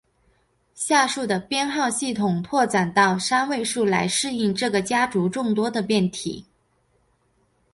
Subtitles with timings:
[0.73, 6.43] 下述的编号系统拓展到三位数来适应这个家族众多的变体。